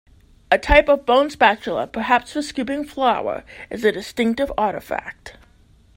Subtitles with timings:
[0.49, 5.37] A type of bone spatula, perhaps for scooping flour, is a distinctive artifact.